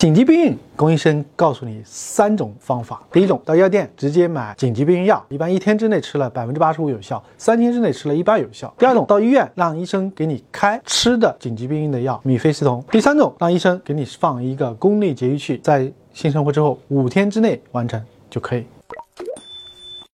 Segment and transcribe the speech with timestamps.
[0.00, 3.02] 紧急避孕龚医生告诉你三种方法。
[3.12, 12.82] 第一种到药店直接买紧急避孕药一般一天之内吃了百分之八十五有效三天之内吃了一般有效第二种到医院让医生给你开吃的紧急避孕的药米非司酮。
[12.90, 18.64] 第三种让医生给你放一个宫内节育器在性生活之后五天之内完成就可以。